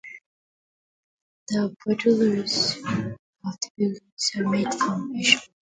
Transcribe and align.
The 1.49 1.75
buttresses 1.85 2.75
of 3.45 3.55
the 3.61 3.69
building 3.77 4.07
are 4.37 4.49
made 4.49 4.73
from 4.73 5.13
ashlar. 5.13 5.43